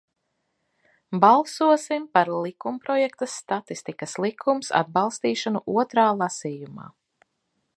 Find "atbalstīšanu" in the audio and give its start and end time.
4.81-5.63